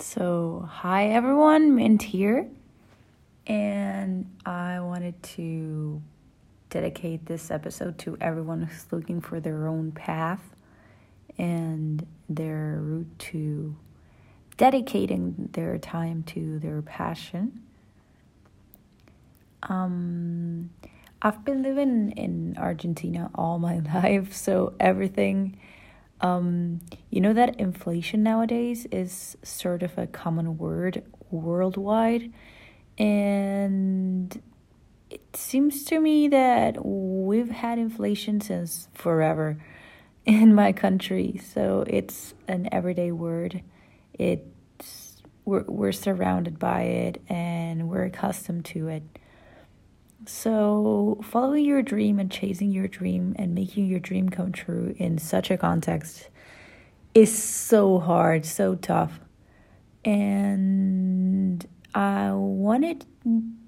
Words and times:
So, 0.00 0.68
hi 0.68 1.10
everyone, 1.10 1.76
Mint 1.76 2.02
here, 2.02 2.48
and 3.46 4.28
I 4.44 4.80
wanted 4.80 5.22
to 5.22 6.02
dedicate 6.68 7.26
this 7.26 7.52
episode 7.52 7.96
to 7.98 8.18
everyone 8.20 8.62
who's 8.62 8.86
looking 8.90 9.20
for 9.20 9.38
their 9.38 9.68
own 9.68 9.92
path 9.92 10.42
and 11.38 12.04
their 12.28 12.80
route 12.82 13.18
to 13.20 13.76
dedicating 14.56 15.48
their 15.52 15.78
time 15.78 16.24
to 16.24 16.58
their 16.58 16.82
passion. 16.82 17.62
Um, 19.62 20.70
I've 21.22 21.44
been 21.44 21.62
living 21.62 22.10
in 22.16 22.56
Argentina 22.58 23.30
all 23.36 23.60
my 23.60 23.78
life, 23.94 24.34
so 24.34 24.74
everything 24.80 25.56
um, 26.20 26.80
you 27.10 27.20
know 27.20 27.32
that 27.32 27.58
inflation 27.60 28.22
nowadays 28.22 28.86
is 28.90 29.36
sort 29.42 29.82
of 29.82 29.96
a 29.98 30.06
common 30.06 30.58
word 30.58 31.02
worldwide, 31.30 32.32
and 32.98 34.40
it 35.10 35.36
seems 35.36 35.84
to 35.84 36.00
me 36.00 36.28
that 36.28 36.84
we've 36.84 37.50
had 37.50 37.78
inflation 37.78 38.40
since 38.40 38.88
forever 38.94 39.58
in 40.26 40.54
my 40.54 40.72
country. 40.72 41.40
So 41.52 41.84
it's 41.86 42.34
an 42.48 42.68
everyday 42.72 43.12
word. 43.12 43.62
It's 44.14 45.22
we're 45.44 45.64
we're 45.64 45.92
surrounded 45.92 46.58
by 46.58 46.82
it 46.82 47.22
and 47.28 47.88
we're 47.88 48.04
accustomed 48.04 48.64
to 48.66 48.88
it. 48.88 49.02
So, 50.26 51.20
following 51.22 51.64
your 51.64 51.82
dream 51.82 52.18
and 52.18 52.30
chasing 52.30 52.70
your 52.70 52.88
dream 52.88 53.34
and 53.38 53.54
making 53.54 53.86
your 53.86 54.00
dream 54.00 54.28
come 54.28 54.52
true 54.52 54.94
in 54.98 55.18
such 55.18 55.50
a 55.50 55.58
context 55.58 56.28
is 57.14 57.36
so 57.36 57.98
hard, 57.98 58.46
so 58.46 58.74
tough. 58.74 59.20
And 60.04 61.66
I 61.94 62.32
wanted 62.32 63.04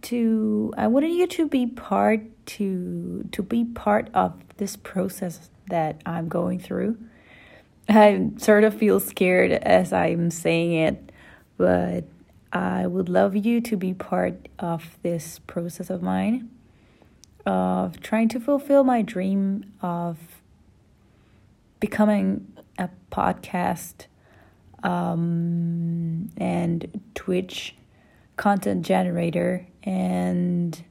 to 0.02 0.72
I 0.76 0.86
wanted 0.86 1.12
you 1.12 1.26
to 1.26 1.48
be 1.48 1.66
part 1.66 2.22
to 2.46 3.28
to 3.32 3.42
be 3.42 3.64
part 3.64 4.08
of 4.14 4.34
this 4.56 4.76
process 4.76 5.50
that 5.68 6.00
I'm 6.06 6.28
going 6.28 6.58
through. 6.58 6.96
I 7.88 8.30
sort 8.38 8.64
of 8.64 8.74
feel 8.74 8.98
scared 8.98 9.52
as 9.52 9.92
I'm 9.92 10.30
saying 10.30 10.72
it, 10.72 11.12
but 11.56 12.04
I 12.52 12.86
would 12.86 13.08
love 13.08 13.36
you 13.36 13.60
to 13.62 13.76
be 13.76 13.92
part 13.92 14.48
of 14.58 14.98
this 15.02 15.40
process 15.46 15.90
of 15.90 16.02
mine 16.02 16.50
of 17.46 18.00
trying 18.00 18.28
to 18.28 18.40
fulfill 18.40 18.82
my 18.82 19.02
dream 19.02 19.72
of 19.80 20.18
becoming 21.78 22.52
a 22.78 22.90
podcast 23.12 24.06
um, 24.82 26.30
and 26.36 27.00
Twitch 27.14 27.76
content 28.36 28.84
generator 28.84 29.66
and 29.84 30.84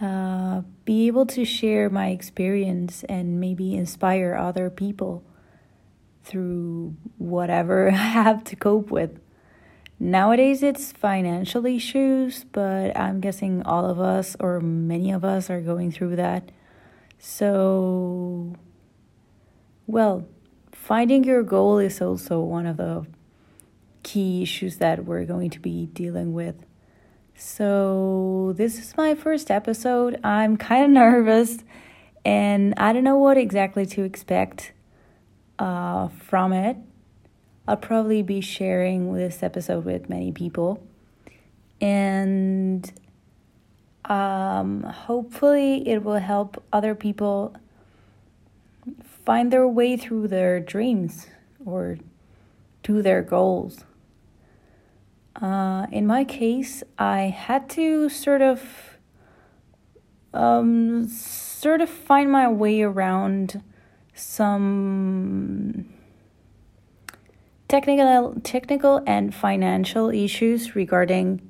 uh, 0.00 0.62
be 0.84 1.06
able 1.06 1.26
to 1.26 1.44
share 1.44 1.90
my 1.90 2.08
experience 2.08 3.04
and 3.04 3.38
maybe 3.38 3.74
inspire 3.74 4.34
other 4.34 4.70
people 4.70 5.22
through 6.30 6.94
whatever 7.18 7.90
I 7.92 7.96
have 7.96 8.44
to 8.44 8.56
cope 8.56 8.90
with. 8.90 9.18
Nowadays, 9.98 10.62
it's 10.62 10.92
financial 10.92 11.66
issues, 11.66 12.44
but 12.44 12.96
I'm 12.96 13.20
guessing 13.20 13.62
all 13.64 13.84
of 13.84 14.00
us 14.00 14.34
or 14.40 14.60
many 14.60 15.10
of 15.10 15.24
us 15.26 15.50
are 15.50 15.60
going 15.60 15.92
through 15.92 16.16
that. 16.16 16.50
So, 17.18 18.56
well, 19.86 20.26
finding 20.72 21.24
your 21.24 21.42
goal 21.42 21.78
is 21.78 22.00
also 22.00 22.40
one 22.40 22.64
of 22.64 22.78
the 22.78 23.04
key 24.02 24.42
issues 24.42 24.78
that 24.78 25.04
we're 25.04 25.26
going 25.26 25.50
to 25.50 25.60
be 25.60 25.86
dealing 25.86 26.32
with. 26.32 26.64
So, 27.36 28.54
this 28.56 28.78
is 28.78 28.96
my 28.96 29.14
first 29.14 29.50
episode. 29.50 30.18
I'm 30.24 30.56
kind 30.56 30.84
of 30.84 30.90
nervous 31.02 31.58
and 32.24 32.72
I 32.78 32.94
don't 32.94 33.04
know 33.04 33.18
what 33.18 33.36
exactly 33.36 33.84
to 33.86 34.02
expect 34.02 34.72
uh, 35.60 36.08
from 36.08 36.52
it. 36.52 36.76
I'll 37.68 37.76
probably 37.76 38.22
be 38.22 38.40
sharing 38.40 39.12
this 39.14 39.42
episode 39.42 39.84
with 39.84 40.08
many 40.08 40.32
people. 40.32 40.82
And 41.80 42.90
um, 44.06 44.82
hopefully, 44.82 45.86
it 45.86 46.02
will 46.02 46.18
help 46.18 46.62
other 46.72 46.94
people 46.94 47.54
find 49.24 49.52
their 49.52 49.68
way 49.68 49.96
through 49.96 50.28
their 50.28 50.58
dreams 50.58 51.28
or 51.64 51.98
to 52.82 53.02
their 53.02 53.22
goals. 53.22 53.84
Uh, 55.40 55.86
in 55.92 56.06
my 56.06 56.24
case, 56.24 56.82
I 56.98 57.24
had 57.24 57.68
to 57.70 58.08
sort 58.08 58.42
of 58.42 58.98
um, 60.32 61.06
sort 61.08 61.80
of 61.80 61.88
find 61.88 62.32
my 62.32 62.48
way 62.48 62.82
around 62.82 63.62
some 64.14 65.86
technical 67.68 68.34
technical 68.42 69.02
and 69.06 69.34
financial 69.34 70.10
issues 70.10 70.74
regarding 70.74 71.40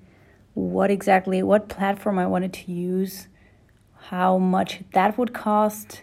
what 0.54 0.90
exactly 0.90 1.42
what 1.42 1.68
platform 1.68 2.18
I 2.18 2.26
wanted 2.26 2.52
to 2.52 2.72
use, 2.72 3.28
how 3.96 4.38
much 4.38 4.82
that 4.92 5.16
would 5.16 5.32
cost, 5.32 6.02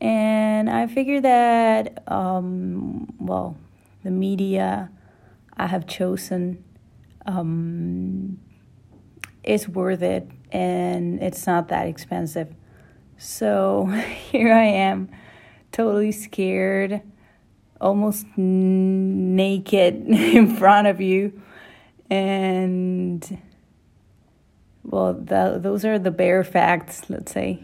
and 0.00 0.70
I 0.70 0.86
figured 0.86 1.24
that 1.24 2.02
um, 2.10 3.12
well, 3.18 3.56
the 4.02 4.10
media 4.10 4.90
I 5.56 5.66
have 5.66 5.86
chosen 5.86 6.64
um, 7.26 8.38
is 9.42 9.68
worth 9.68 10.02
it 10.02 10.28
and 10.50 11.22
it's 11.22 11.46
not 11.46 11.68
that 11.68 11.86
expensive. 11.86 12.54
So 13.16 13.86
here 14.30 14.52
I 14.52 14.64
am 14.64 15.10
totally 15.74 16.12
scared, 16.12 17.02
almost 17.80 18.26
naked 18.36 19.94
in 20.08 20.56
front 20.56 20.86
of 20.86 21.00
you. 21.00 21.42
And, 22.08 23.42
well, 24.84 25.14
those 25.14 25.84
are 25.84 25.98
the 25.98 26.12
bare 26.12 26.44
facts, 26.44 27.10
let's 27.10 27.32
say. 27.32 27.60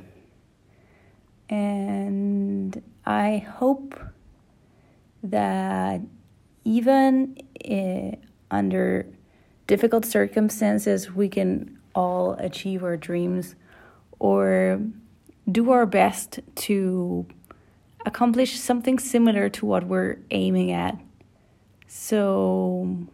And 1.48 2.82
I 3.06 3.38
hope 3.38 3.98
that 5.22 6.00
even 6.65 7.37
uh, 7.71 8.16
under 8.50 9.06
difficult 9.69 10.04
circumstances, 10.04 11.12
we 11.12 11.28
can 11.28 11.78
all 11.94 12.32
achieve 12.34 12.82
our 12.82 12.97
dreams 12.97 13.54
or 14.19 14.81
do 15.50 15.71
our 15.71 15.87
best 15.87 16.41
to 16.54 17.27
accomplish 18.06 18.59
something 18.59 18.99
similar 18.99 19.49
to 19.50 19.66
what 19.66 19.84
we're 19.87 20.19
aiming 20.31 20.71
at. 20.71 20.99
So 21.87 23.06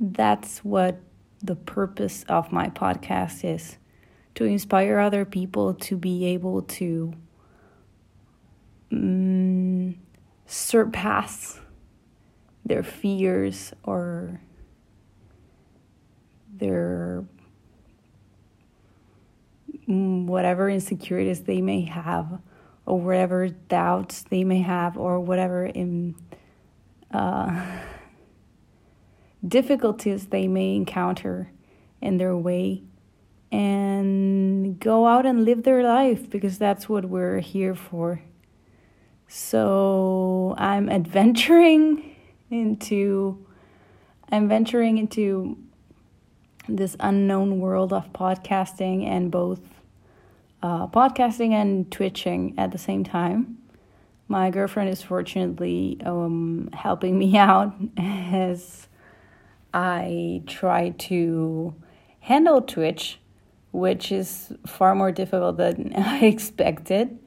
that's 0.00 0.58
what 0.64 1.00
the 1.42 1.56
purpose 1.56 2.24
of 2.28 2.52
my 2.52 2.68
podcast 2.68 3.44
is 3.44 3.76
to 4.34 4.44
inspire 4.44 4.98
other 4.98 5.24
people 5.24 5.74
to 5.74 5.96
be 5.96 6.24
able 6.26 6.62
to 6.62 7.12
um, 8.90 9.96
surpass 10.46 11.60
their 12.64 12.82
fears 12.82 13.72
or 13.82 14.40
their 16.54 17.24
whatever 19.92 20.68
insecurities 20.68 21.42
they 21.42 21.60
may 21.60 21.82
have 21.82 22.40
or 22.86 23.00
whatever 23.00 23.48
doubts 23.48 24.24
they 24.30 24.44
may 24.44 24.60
have 24.60 24.96
or 24.96 25.20
whatever 25.20 25.66
in 25.66 26.14
uh, 27.12 27.64
difficulties 29.46 30.26
they 30.26 30.48
may 30.48 30.74
encounter 30.74 31.50
in 32.00 32.18
their 32.18 32.36
way 32.36 32.82
and 33.50 34.80
go 34.80 35.06
out 35.06 35.26
and 35.26 35.44
live 35.44 35.62
their 35.62 35.82
life 35.82 36.30
because 36.30 36.58
that's 36.58 36.88
what 36.88 37.04
we're 37.04 37.40
here 37.40 37.74
for. 37.74 38.22
So 39.28 40.54
I'm 40.58 40.88
adventuring 40.88 42.16
into 42.50 43.46
I'm 44.30 44.48
venturing 44.48 44.96
into 44.96 45.58
this 46.68 46.96
unknown 47.00 47.58
world 47.58 47.92
of 47.92 48.10
podcasting 48.14 49.06
and 49.06 49.30
both 49.30 49.60
uh, 50.62 50.86
podcasting 50.86 51.52
and 51.52 51.90
twitching 51.90 52.54
at 52.56 52.72
the 52.72 52.78
same 52.78 53.04
time. 53.04 53.58
My 54.28 54.50
girlfriend 54.50 54.88
is 54.90 55.02
fortunately 55.02 55.98
um, 56.04 56.70
helping 56.72 57.18
me 57.18 57.36
out 57.50 57.74
as 57.96 58.88
I 59.74 60.42
try 60.46 60.90
to 60.90 61.74
handle 62.20 62.62
Twitch, 62.62 63.18
which 63.72 64.12
is 64.12 64.52
far 64.66 64.94
more 64.94 65.12
difficult 65.12 65.56
than 65.56 65.92
I 65.96 66.20
expected. 66.24 67.18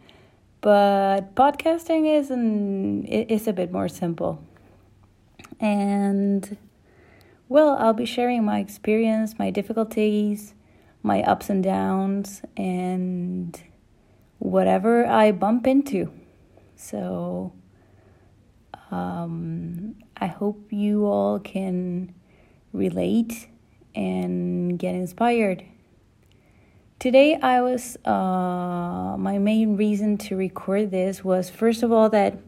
but 0.61 1.35
podcasting 1.35 2.07
is 2.19 2.31
an 2.31 3.03
is 3.05 3.47
a 3.47 3.53
bit 3.53 3.71
more 3.71 3.87
simple. 3.89 4.41
And 5.59 6.57
well, 7.49 7.77
I'll 7.79 7.93
be 7.93 8.05
sharing 8.05 8.43
my 8.43 8.59
experience, 8.59 9.37
my 9.37 9.51
difficulties, 9.51 10.55
my 11.05 11.21
ups 11.21 11.51
and 11.51 11.63
downs, 11.63 12.41
and 12.57 13.61
whatever 14.39 15.05
I 15.05 15.31
bump 15.31 15.67
into. 15.67 16.11
So 16.75 17.53
um, 18.89 19.95
I 20.17 20.25
hope 20.25 20.71
you 20.71 21.05
all 21.05 21.39
can 21.39 22.15
relate 22.73 23.47
and 23.93 24.79
get 24.79 24.95
inspired. 24.95 25.63
Today, 26.97 27.35
I 27.35 27.61
was, 27.61 27.97
uh, 28.03 29.15
my 29.19 29.37
main 29.37 29.77
reason 29.77 30.17
to 30.17 30.35
record 30.35 30.89
this 30.89 31.23
was 31.23 31.51
first 31.51 31.83
of 31.83 31.91
all 31.91 32.09
that 32.09 32.39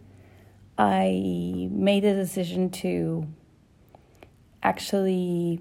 I 0.79 1.67
made 1.69 2.05
a 2.05 2.15
decision 2.15 2.71
to 2.81 3.27
actually 4.63 5.59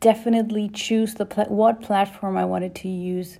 definitely 0.00 0.68
choose 0.68 1.14
the 1.14 1.24
what 1.48 1.80
platform 1.82 2.36
I 2.36 2.44
wanted 2.44 2.74
to 2.76 2.88
use 2.88 3.38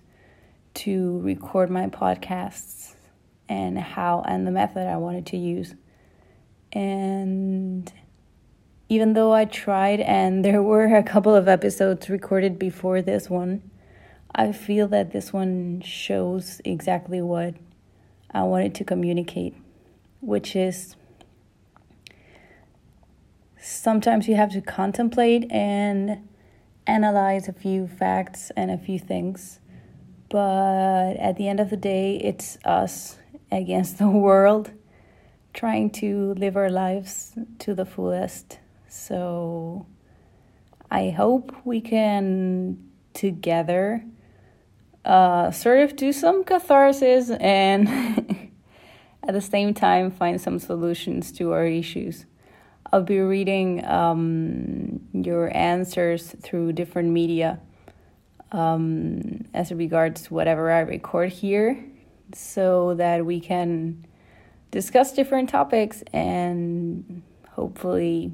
to 0.74 1.20
record 1.20 1.70
my 1.70 1.86
podcasts 1.86 2.94
and 3.48 3.78
how 3.78 4.22
and 4.26 4.46
the 4.46 4.50
method 4.50 4.86
I 4.86 4.96
wanted 4.96 5.26
to 5.26 5.36
use. 5.36 5.74
And 6.72 7.92
even 8.88 9.12
though 9.12 9.32
I 9.32 9.44
tried 9.44 10.00
and 10.00 10.44
there 10.44 10.62
were 10.62 10.94
a 10.94 11.02
couple 11.02 11.34
of 11.34 11.48
episodes 11.48 12.08
recorded 12.08 12.58
before 12.58 13.02
this 13.02 13.30
one, 13.30 13.70
I 14.34 14.52
feel 14.52 14.88
that 14.88 15.12
this 15.12 15.32
one 15.32 15.82
shows 15.82 16.60
exactly 16.64 17.20
what 17.20 17.54
I 18.30 18.42
wanted 18.44 18.74
to 18.76 18.84
communicate, 18.84 19.54
which 20.20 20.56
is 20.56 20.96
sometimes 23.62 24.26
you 24.26 24.34
have 24.34 24.52
to 24.52 24.60
contemplate 24.60 25.50
and 25.50 26.28
analyze 26.86 27.48
a 27.48 27.52
few 27.52 27.86
facts 27.86 28.50
and 28.56 28.70
a 28.70 28.76
few 28.76 28.98
things. 28.98 29.60
But 30.28 31.16
at 31.16 31.36
the 31.36 31.48
end 31.48 31.60
of 31.60 31.70
the 31.70 31.76
day, 31.76 32.16
it's 32.16 32.58
us 32.64 33.18
against 33.50 33.98
the 33.98 34.08
world 34.08 34.72
trying 35.54 35.90
to 35.90 36.34
live 36.34 36.56
our 36.56 36.70
lives 36.70 37.34
to 37.60 37.74
the 37.74 37.84
fullest. 37.84 38.58
So 38.88 39.86
I 40.90 41.10
hope 41.10 41.54
we 41.64 41.80
can 41.80 42.90
together 43.14 44.04
uh, 45.04 45.50
sort 45.50 45.80
of 45.80 45.96
do 45.96 46.12
some 46.12 46.44
catharsis 46.44 47.30
and 47.30 47.88
at 49.22 49.34
the 49.34 49.40
same 49.40 49.74
time 49.74 50.10
find 50.10 50.40
some 50.40 50.58
solutions 50.58 51.30
to 51.32 51.52
our 51.52 51.66
issues. 51.66 52.24
I'll 52.92 53.02
be 53.02 53.20
reading 53.20 53.82
um, 53.86 55.00
your 55.14 55.54
answers 55.56 56.34
through 56.42 56.74
different 56.74 57.08
media 57.08 57.58
um, 58.52 59.46
as 59.54 59.72
regards 59.72 60.24
to 60.24 60.34
whatever 60.34 60.70
I 60.70 60.80
record 60.80 61.32
here 61.32 61.82
so 62.34 62.92
that 62.94 63.24
we 63.24 63.40
can 63.40 64.06
discuss 64.70 65.14
different 65.14 65.48
topics 65.48 66.02
and 66.12 67.22
hopefully 67.52 68.32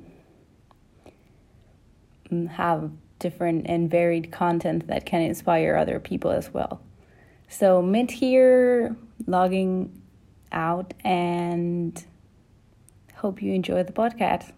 mm, 2.29 2.49
have 2.49 2.91
different 3.21 3.67
and 3.69 3.89
varied 3.89 4.33
content 4.33 4.89
that 4.89 5.07
can 5.07 5.23
inspire 5.23 5.77
other 5.77 6.01
people 6.01 6.33
as 6.33 6.53
well. 6.53 6.81
So, 7.49 7.81
Mint 7.81 8.11
here, 8.11 8.97
logging 9.27 10.03
out 10.51 10.95
and 11.05 12.05
Hope 13.19 13.43
you 13.43 13.53
enjoy 13.53 13.83
the 13.83 13.93
podcast. 13.93 14.53